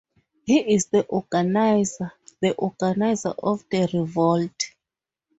He 0.47 0.57
is 0.73 0.87
the 0.87 1.03
organiser— 1.05 2.11
the 2.41 2.55
organiser 2.55 3.35
of 3.37 3.63
the 3.69 3.87
revolt. 3.93 4.73